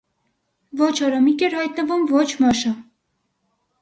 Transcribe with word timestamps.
Ոչ 0.79 0.89
Արամիկ 1.09 1.45
էր 1.49 1.57
հայտնվում, 1.59 2.07
ո՛չ 2.23 2.35
Մաշա: 2.47 2.77